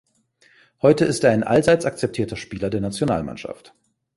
Heute 0.81 1.05
ist 1.05 1.23
er 1.23 1.29
ein 1.29 1.43
allseits 1.43 1.85
akzeptierter 1.85 2.35
Spieler 2.35 2.71
der 2.71 2.81
Nationalmannschaft. 2.81 3.75